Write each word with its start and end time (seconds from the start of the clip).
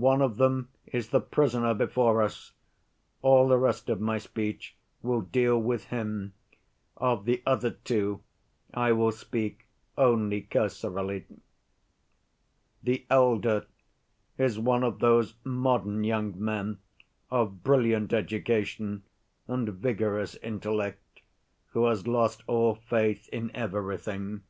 One 0.00 0.22
of 0.22 0.38
them 0.38 0.70
is 0.86 1.10
the 1.10 1.20
prisoner 1.20 1.74
before 1.74 2.22
us, 2.22 2.54
all 3.20 3.48
the 3.48 3.58
rest 3.58 3.90
of 3.90 4.00
my 4.00 4.16
speech 4.16 4.74
will 5.02 5.20
deal 5.20 5.60
with 5.60 5.88
him. 5.88 6.32
Of 6.96 7.26
the 7.26 7.42
other 7.44 7.72
two 7.72 8.22
I 8.72 8.92
will 8.92 9.12
speak 9.12 9.66
only 9.98 10.40
cursorily. 10.40 11.26
"The 12.82 13.04
elder 13.10 13.66
is 14.38 14.58
one 14.58 14.82
of 14.82 15.00
those 15.00 15.34
modern 15.44 16.02
young 16.02 16.42
men 16.42 16.78
of 17.30 17.62
brilliant 17.62 18.14
education 18.14 19.02
and 19.46 19.68
vigorous 19.68 20.34
intellect, 20.36 21.20
who 21.72 21.84
has 21.88 22.06
lost 22.06 22.42
all 22.46 22.74
faith 22.76 23.28
in 23.30 23.54
everything. 23.54 24.44